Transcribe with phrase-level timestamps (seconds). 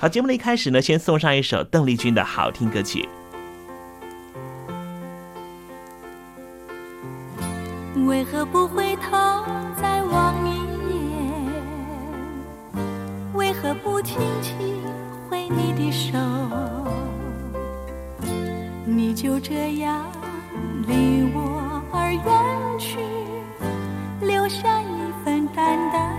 [0.00, 3.08] 好，节目的一开始呢，先送上一首邓丽君的好听歌曲。
[8.06, 9.10] 为何不回头
[9.82, 10.54] 再望一
[10.88, 11.52] 眼？
[13.34, 14.80] 为何不轻轻
[15.28, 16.16] 挥你的手？
[18.86, 20.06] 你就这样
[20.86, 22.22] 离我而远
[22.78, 22.98] 去，
[24.24, 26.16] 留下一份淡淡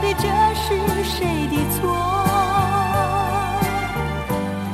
[0.00, 0.24] 到底这
[0.54, 0.64] 是
[1.04, 1.78] 谁的错？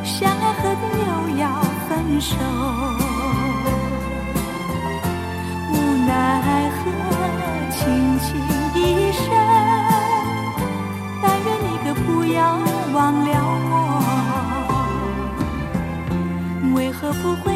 [0.04, 1.44] 相爱何必又要
[1.88, 2.36] 分手？
[5.72, 5.74] 无
[6.06, 6.10] 奈
[6.70, 6.78] 何，
[7.72, 7.76] 轻
[8.20, 8.38] 轻
[8.76, 9.26] 一声，
[11.20, 12.38] 但愿你可不要
[12.94, 13.28] 忘了
[13.72, 13.74] 我。
[16.76, 17.55] 为何不回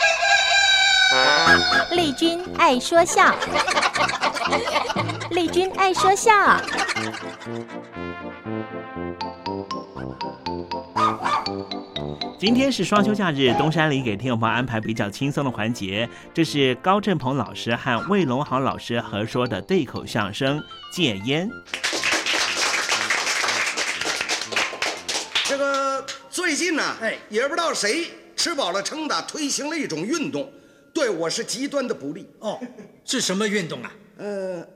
[1.91, 3.35] 丽君爱说笑，
[5.31, 6.31] 丽君爱说笑。
[12.39, 20.59] 今天是双休假日，东山里给听众朋友安排比较轻松的环节，这是高振鹏老师和魏龙豪老师合说的对口相声
[20.95, 21.49] 《戒烟》。
[25.43, 30.49] 这个最近呢，哎，也不知道谁吃饱了撑的推行了一种运动，
[30.93, 32.29] 对我是极端的不利。
[32.39, 32.59] 哦，
[33.05, 33.91] 是什么运动啊？
[34.17, 34.67] 呃，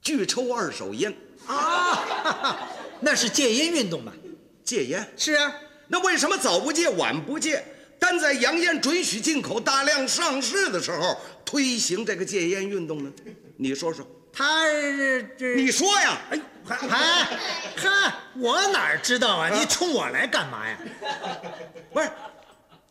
[0.00, 1.14] 拒抽二手烟
[1.46, 2.68] 啊，哈 哈
[3.00, 4.12] 那是戒烟运动嘛？
[4.64, 5.54] 戒烟是啊，
[5.88, 7.64] 那为什么早不戒晚不戒？
[7.98, 13.12] 但在洋烟准许进口、大量上市的时候推行这个戒烟运动呢？
[13.56, 14.06] 你说说。
[14.30, 14.64] 他
[15.36, 16.16] 这你说呀？
[16.30, 17.24] 哎，还还
[17.76, 19.48] 嗨，我哪知道啊？
[19.48, 20.78] 你冲我来干嘛呀？
[21.92, 22.08] 不是，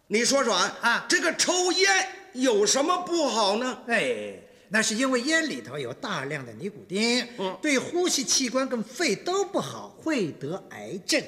[0.08, 3.80] 你说说啊，啊这个抽烟有什么不好呢？
[3.88, 4.34] 哎，
[4.70, 11.22] 那是因为烟里头有大量的尼古丁，嗯对呼吸器官跟肺都不好，会得癌症。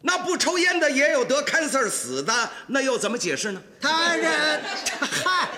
[0.00, 3.62] 那不抽烟的也有得 cancer 死的，那又怎么解释呢？
[3.80, 4.60] 他然，
[5.00, 5.48] 嗨，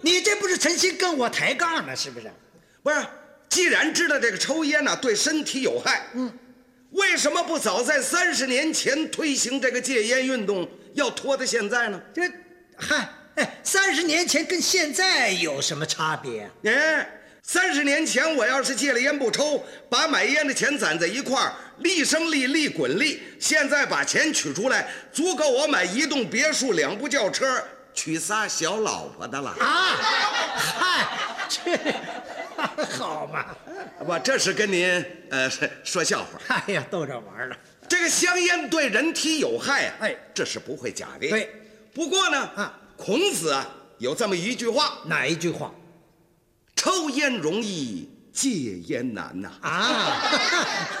[0.00, 2.28] 你这不是诚心跟我抬杠呢，是不是？
[2.82, 3.06] 不是，
[3.48, 6.32] 既然知道这个抽烟呢、对身体有害，嗯，
[6.90, 12.00] 为什么不早在三十年前推行这个戒烟运动，要拖到现在呢？
[12.12, 12.22] 这，
[12.76, 16.50] 嗨，哎，三十年前跟现在有什么差别啊？
[16.64, 17.08] 哎，
[17.42, 29.50] 三十年前我要是戒了烟不抽，把买烟的钱攒在一块儿，利生利，利滚利，现在把钱取出来，足够我买一栋别墅、两部轿车，娶仨小老婆的了。
[29.60, 29.96] 啊，
[30.56, 31.06] 嗨，
[31.48, 33.44] 这 好嘛？
[34.06, 35.50] 我这是跟您呃
[35.82, 36.40] 说笑话。
[36.48, 37.56] 哎呀，逗着玩了。
[38.04, 41.26] 这个香烟对人体有害啊，哎这是不会假的。
[41.26, 41.48] 对，
[41.94, 45.72] 不过呢，啊，孔子啊有这么一句话：哪一句话
[46.76, 48.50] 抽烟容易，戒
[48.88, 49.50] 烟难呐。
[49.62, 50.20] 啊？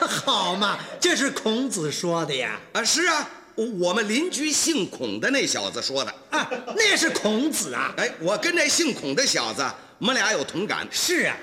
[0.24, 2.58] 好嘛，这是孔子说的呀。
[2.72, 3.28] 啊，是啊，
[3.78, 6.14] 我们邻居姓孔的那小子说的。
[6.30, 7.92] 啊，那是孔子啊。
[7.98, 9.62] 哎，我跟那姓孔的小子，
[9.98, 10.88] 我们俩有同感。
[10.90, 11.36] 是啊，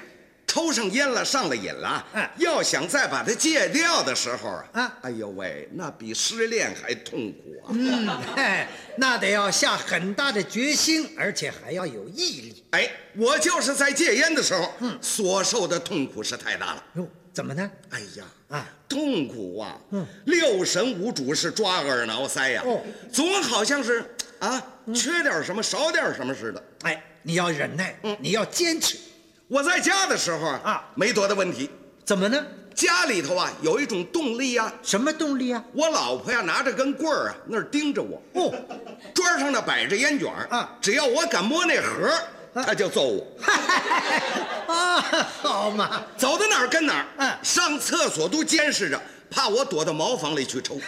[0.52, 7.72] 抽上烟了，上了瘾了，嗯要想再把它戒掉的时候啊，啊哎呦喂，那比失恋还痛苦啊！
[7.72, 8.06] 嗯，
[8.36, 8.68] 嘿，
[8.98, 12.66] 那得要下很大的决心，而且还要有毅力。
[12.72, 16.84] 哎，我就是在戒烟的时候，嗯，所受的痛苦是太大了。
[16.96, 17.72] 哟，怎么呢？
[17.92, 19.80] 哎呀，啊，痛苦啊！
[19.92, 24.04] 嗯，六神无主是抓耳挠腮呀，哦总好像是
[24.40, 24.62] 啊，
[24.94, 26.62] 缺点什么，少点什么似的。
[26.82, 28.98] 哎，你要忍耐，你要坚持。
[29.52, 31.70] 我在家的时候啊，啊没多大问题。
[32.06, 32.42] 怎么呢？
[32.74, 35.62] 家里头啊，有一种动力啊、什么动力啊？
[35.74, 38.22] 我老婆呀，拿着根棍儿啊，那儿盯着我。
[38.34, 38.54] 哦，
[39.14, 42.08] 桌上呢摆着烟卷儿啊只要我敢摸那盒
[42.56, 43.28] 儿，她就揍我。
[44.74, 45.02] 啊，
[45.44, 47.06] 好嘛，走到哪儿跟哪儿。
[47.18, 48.98] 嗯上厕所都监视着，
[49.30, 50.80] 怕我躲到茅房里去抽。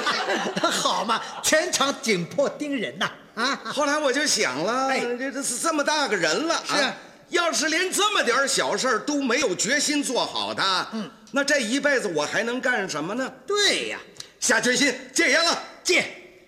[0.70, 3.10] 好嘛，全场紧迫盯人呐！
[3.34, 6.94] 啊，后来我就想了，哎这这是这么大个人了，是啊，
[7.30, 13.32] 要是连这么点小事儿都没有决心做好的，嗯，那这一辈子我还能干什么呢？
[13.46, 13.98] 对呀，
[14.40, 15.62] 下决心戒烟了。
[15.82, 16.04] 戒。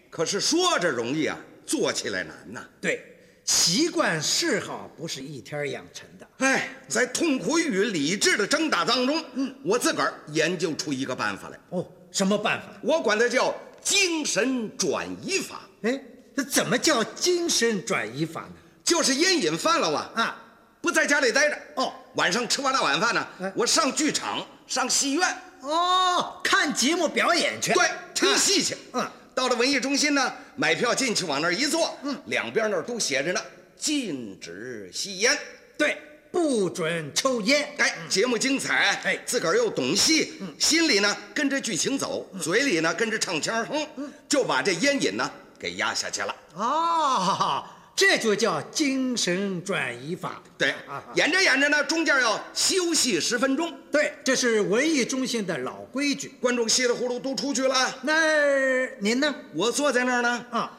[0.08, 2.64] 可是说着容易啊，做起来难呐。
[2.80, 3.04] 对，
[3.44, 6.26] 习惯嗜好不是一天养成的。
[6.38, 12.68] 哎，在痛苦与理智的挣扎当中，嗯，我自个儿研究出一个办法来，哦，什么办法？
[12.82, 16.02] 我管它叫精神转移法，哎，
[16.37, 18.54] 这怎么叫精神转移法呢？
[18.82, 20.42] 就是烟瘾犯了啊，啊，
[20.80, 27.72] 不在家里待着，哦，晚上吃完了晚饭呢哎，我上剧场、上戏院，哦，看节目表演去。
[27.72, 28.76] 对，听戏去。
[28.92, 33.40] 嗯，到了文艺中心呢，买票进去，往那儿一坐，嗯，两边那儿都写着呢，
[33.76, 35.38] 禁止吸烟。
[35.76, 35.96] 对，
[36.30, 37.68] 不准抽烟。
[37.78, 39.18] 哎，节目精彩，哎。
[39.26, 46.34] 自个儿又懂戏，心里呢跟着剧情走，嘴里呢跟着唱腔哼，就把这烟瘾呢给压下去了。
[46.54, 50.42] 哦，这就叫精神转移法。
[50.56, 56.28] 对啊，演着演着呢，中间要休息十分钟，对，这是文艺中心的老规矩。
[56.40, 59.35] 观众稀里糊涂都出去了，那您呢？
[59.54, 60.78] 我坐在那儿呢，啊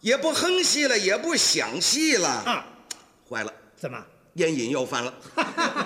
[0.00, 2.66] 也不哼戏了，也不想戏了，啊，
[3.28, 3.98] 坏了，怎么？
[4.34, 5.12] 烟瘾又犯了，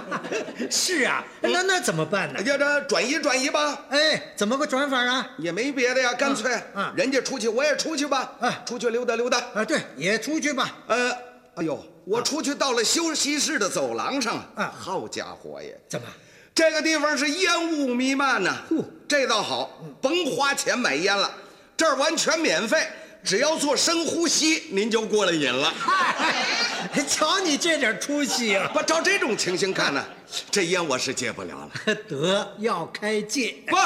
[0.70, 2.42] 是啊，那那怎么办呢？
[2.42, 3.86] 叫这转移转移吧。
[3.90, 5.30] 哎，怎么个转法啊？
[5.38, 10.76] 也没别的呀，干脆，嗯人家出去我也出去吧，啊出去溜达溜达，啊，对，也出去吧。
[10.86, 11.10] 呃，
[11.54, 16.06] 哎呦，我出去到了休息室的走廊上，啊好家伙呀，怎么？
[16.54, 21.30] 这个地方是烟雾弥漫呐、呼这倒好，甭花钱买烟了，
[21.74, 22.86] 这儿完全免费，
[23.24, 25.72] 只要做深呼吸，您就过了瘾了。
[25.78, 26.34] 嗨，
[27.08, 28.68] 瞧你这点出息啊！
[28.74, 30.04] 不照这种情形看呢，
[30.50, 31.94] 这烟我是戒不了了。
[32.08, 33.54] 得要开戒。
[33.66, 33.76] 不，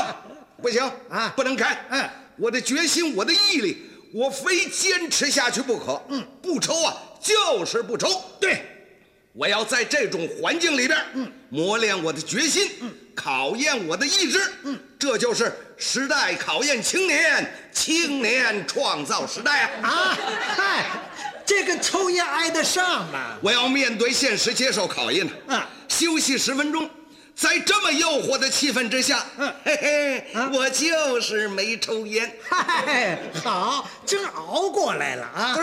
[0.63, 1.87] 不行啊不能开。
[1.91, 3.77] 嗯，我的决心，我的毅力，
[4.15, 6.01] 我非坚持下去不可。
[6.09, 8.09] 嗯，不抽啊，就是不抽。
[8.41, 8.65] 对，
[9.35, 19.89] 我要在这种环境里边，嗯，磨练我的决心，嗯，考验我的意志，嗯，这就是时代考验青年，青年创造时代啊！
[19.89, 20.19] 啊，
[20.55, 20.85] 嗨，
[21.45, 23.39] 这个抽烟挨得上吗？
[23.43, 25.33] 我要面对现实，接受考验呢。
[25.49, 26.89] 啊，休息十分钟，
[27.35, 32.31] 在这么诱惑的气氛之下，嗯嘿嘿，啊我就是没抽烟。
[32.49, 35.57] 嗨，好，真熬过来了啊！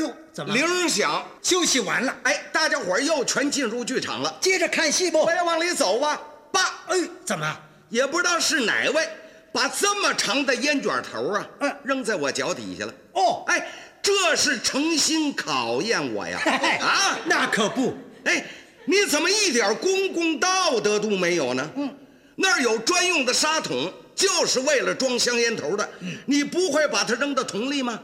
[0.00, 2.12] 哟，怎么铃儿响，休息完了？
[2.24, 4.36] 哎，大家伙儿又全进入剧场了。
[4.40, 5.30] 接着看戏不我？
[5.30, 7.56] 要往里走吧，爸，哎，怎么？
[7.88, 9.08] 也不知道是哪位，
[9.52, 11.46] 把这么长的烟卷头啊，
[11.84, 12.92] 扔在我脚底下了。
[13.12, 13.64] 哦，哎，
[14.02, 16.40] 这是诚心考验我呀！
[16.82, 17.96] 啊，那可不。
[18.24, 18.44] 哎，
[18.86, 21.70] 你怎么一点公共道德都没有呢？
[21.76, 21.96] 嗯，
[22.34, 25.88] 那儿有专用的沙桶，就是为了装香烟头的。
[26.26, 28.00] 你不会把它扔到桶里吗？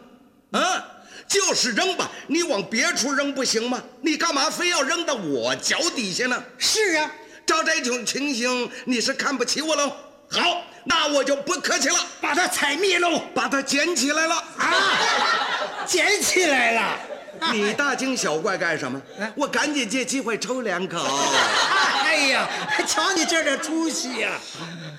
[0.53, 0.85] 啊，
[1.31, 3.81] 就是扔吧，你往别处扔不行吗？
[4.03, 6.43] 你干嘛非要扔到我脚底下呢？
[6.59, 7.09] 是啊，
[7.47, 9.97] 照这种情形，你是看不起我喽？
[10.29, 16.99] 好，那我就不客气了，把它踩灭喽，把它捡起来了啊，捡起来了。
[17.53, 19.01] 你大惊小怪干什么？
[19.35, 20.99] 我赶紧借机会抽两口。
[22.05, 22.49] 哎呀，
[22.87, 24.33] 瞧你这点出息呀！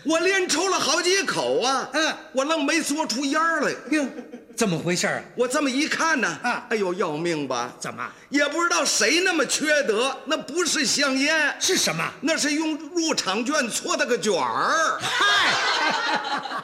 [0.03, 3.71] 我连抽了好几口啊，嗯，我愣没嘬出烟来。
[3.91, 4.05] 哟，
[4.55, 5.21] 怎么回事啊？
[5.35, 7.71] 我这么一看呢，啊，哎呦，要命吧？
[7.79, 8.09] 怎么？
[8.29, 12.03] 也不知道谁那么缺德，那不是香烟，是什么？
[12.21, 14.97] 那是用入场券搓的个卷儿。
[15.01, 16.63] 嗨！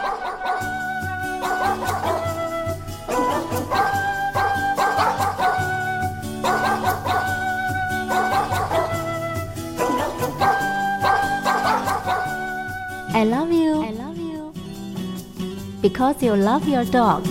[15.81, 17.30] Because you love your dog.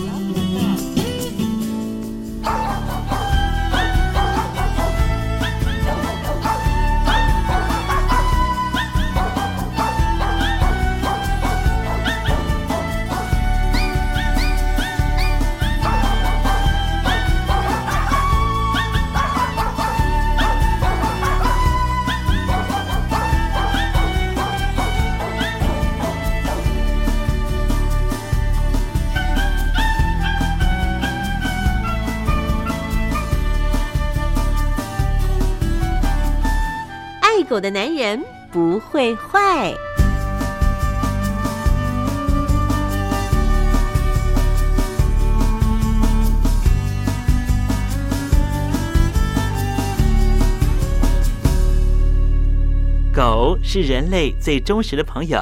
[37.51, 39.73] 狗的男人不会坏。
[53.13, 55.41] 狗是人类最忠实的朋友，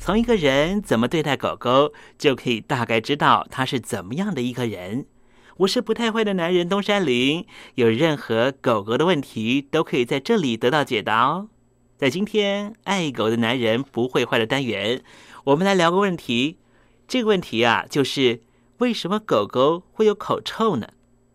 [0.00, 5.06] 从一个人怎么对待狗狗，就可以大概知道他是怎么样的一个人。
[5.58, 11.48] 我是不太坏的男人东山林，有任何狗狗的问题都可以在这里得到解答哦。
[11.96, 15.00] 在今天爱狗的男人不会坏的单元，
[15.44, 16.58] 我们来聊个问题。
[17.06, 18.40] 这个问题啊，就是
[18.78, 20.88] 为什么狗狗会有口臭呢？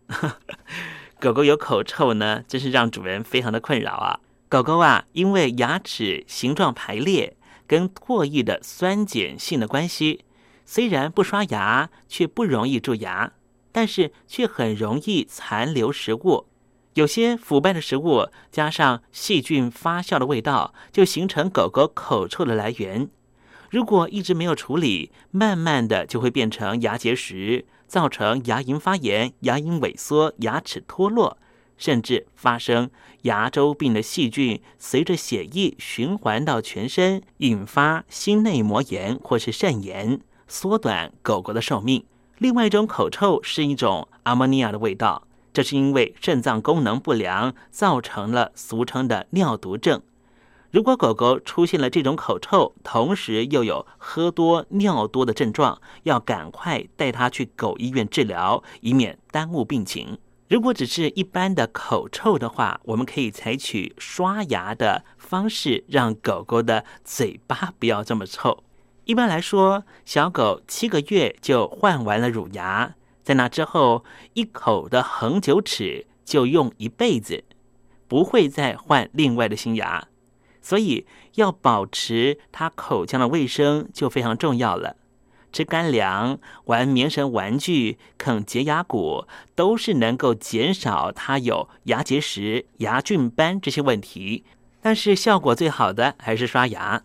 [1.18, 4.20] 狗狗有口臭呢，真是让主人非常的困扰啊。
[4.50, 10.26] 狗狗啊，因为牙齿形状排列跟唾液的酸碱性的关系，
[10.66, 13.32] 虽然不刷牙，却不容易蛀牙。
[13.72, 16.46] 但是却很容易残留食物，
[16.94, 23.08] 有些腐败的食物加上细菌发酵的味道，就形成狗狗口臭的来源。
[23.70, 31.38] 如果一直没有处理，慢慢的就会变成牙结石，造成牙龈发炎、牙龈萎缩、牙齿脱落，
[31.76, 32.90] 甚至发生
[33.22, 42.04] 牙周病的细菌随着血液循环到全身，引发心内膜炎或是肾炎，缩短狗狗的寿命。
[42.40, 50.00] 另外一种口臭是一种阿莫尼亚的味道，这是因为肾脏功能不良造成了俗称的尿毒症。
[50.70, 60.16] 如果狗狗出现了这种口臭，同时又有喝多、尿多的症状，要赶快带它去狗医院治疗，以免耽误病情。
[60.48, 68.64] 如果只是一般的口臭的话，我们可以采取刷牙的方式，让狗狗的嘴巴不要这么臭。
[69.04, 77.44] 一般来说，小狗七个月就换完了乳牙，在那之后，一口的恒久齿就用一辈子，
[78.06, 80.06] 不会再换另外的新牙。
[80.62, 84.96] 所以，要保持它口腔的卫生就非常重要了。
[85.52, 94.44] 吃干粮、玩棉绳玩具、啃洁牙骨，都是能够减少它有牙结石、牙菌斑这些问题。
[94.80, 97.02] 但是，效果最好的还是刷牙。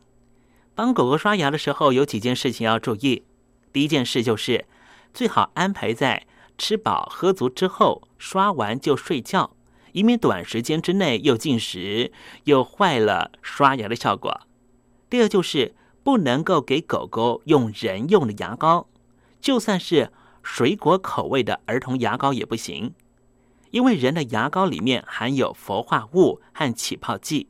[0.76, 3.24] 帮狗狗刷牙的时候，有几件事情要注意。
[3.72, 4.66] 第一件事就是，
[5.14, 9.56] 最好安排在吃饱喝足之后，刷完就睡觉，
[9.94, 12.12] 以免短时间之内又进食，
[12.44, 14.42] 又坏了刷牙的效果。
[15.10, 18.88] 第二就是，不能够给狗狗用人用的牙膏，
[19.40, 20.12] 就算是
[20.44, 22.94] 水果口味的儿童牙膏也不行，
[23.72, 27.48] 因为人的牙膏里面含有氟化物和起泡剂。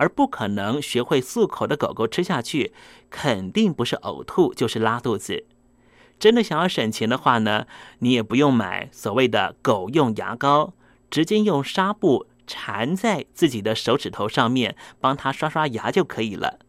[0.00, 2.72] 而不可能学会漱口的狗狗吃下去，
[3.10, 5.44] 肯定不是呕吐就是拉肚子。
[6.18, 7.66] 真的想要省钱的话呢，
[7.98, 10.72] 你也不用买所谓的狗用牙膏，
[11.10, 16.60] 直接用纱布缠在自己的手指头上面，帮它刷刷牙就可以了。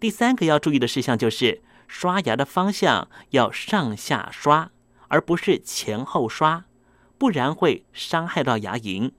[0.00, 4.70] 第三个要注意的事项就是，刷牙的方向要上下刷，
[5.08, 6.64] 而不是前后刷，
[7.18, 9.12] 不然会伤害到牙龈。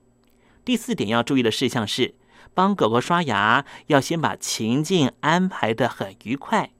[0.64, 2.16] 第四点要注意的事项是。
[2.54, 6.70] 帮狗狗刷牙，要先把情境安排的很愉快，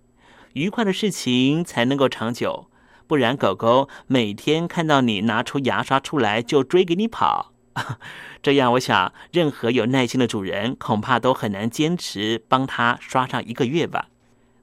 [0.53, 2.69] 愉快的事情才能够长久。
[3.07, 7.53] 不然，狗狗每天看到你拿出牙刷出来就追给你跑，
[8.43, 14.07] 这样我想，任何有耐心的主人恐怕都很难坚持帮它刷上一个月吧。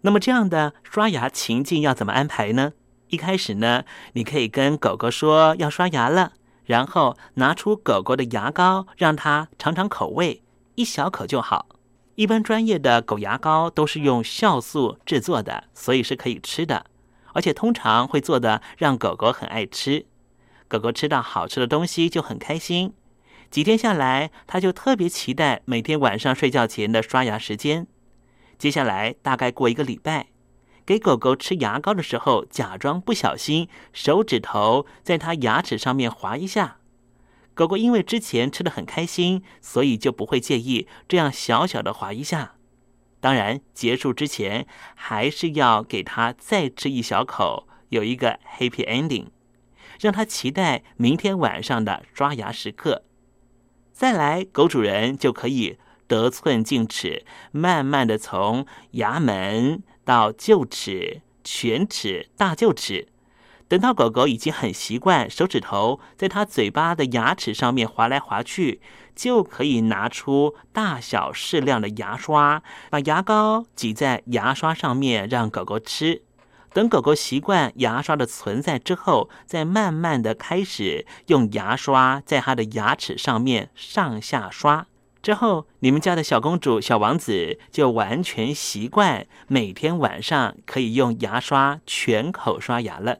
[0.01, 2.73] 那么，这样的刷牙情境要怎么安排呢？
[3.09, 6.31] 一开始呢，你可以跟狗狗说要刷牙了，
[6.65, 10.41] 然后拿出狗狗的牙膏，让它尝尝口味。
[10.75, 11.67] 一小口就好。
[12.15, 16.85] 一般专业的狗牙膏都是用酵素制作的，所以是可以吃的，
[17.33, 20.05] 而且通常会做的让狗狗很爱吃。
[20.67, 22.93] 狗狗吃到好吃的东西就很开心，
[23.49, 27.87] 几天下来，它就特别期待每天晚上睡觉前的刷牙时间。
[28.57, 30.27] 接下来大概过一个礼拜，
[30.85, 36.80] 给狗狗吃牙膏的时候，假装不小心手指头在它牙齿上面划一下。
[37.61, 42.55] 狗狗因为之前吃的很开心，所以就不会介意这样小小的划一下。
[43.19, 49.27] 当然，结束之前还是要给它再吃一小口，有一个 happy ending，
[49.99, 53.03] 让它期待明天晚上的刷牙时刻。
[53.93, 63.09] 再来，狗主人就可以得寸进尺，慢慢的从牙门到臼齿、犬齿、大臼齿。
[63.71, 68.81] 等到狗狗已经很习惯手指头在它嘴巴的牙齿上面划来划去，
[69.15, 76.21] 就可以拿出大小适量的牙刷，把牙膏挤在牙刷上面，让狗狗吃。
[76.73, 84.85] 等狗狗习惯牙刷的存在之后，再慢慢的开始用牙刷在它的牙齿上面上下刷。
[85.21, 93.19] 之后，你们家的小公主、小王子就完全习惯每天晚上可以用牙刷全口刷牙了。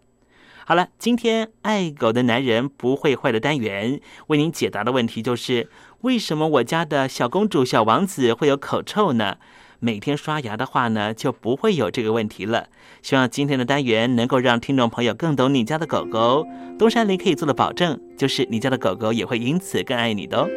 [0.65, 5.69] 好了，今天爱狗的男人不会坏的单元为您解答的问题就是：
[6.01, 9.37] 为什么我家的小公主、小王子会有口臭呢？
[9.79, 12.67] 每天刷牙的话呢，就不会有这个问题了。
[13.01, 16.45] 希望今天的单元能够让听众朋友更懂你家的狗狗。
[16.77, 20.47] 东山林可以做的保证，就是你家的狗狗也会因此更爱你的哦。